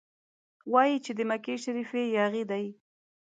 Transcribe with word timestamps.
وايي 0.71 0.97
چې 1.05 1.11
د 1.17 1.19
مکې 1.29 1.55
شریف 1.63 1.89
یاغي 2.17 2.43
دی. 2.51 2.65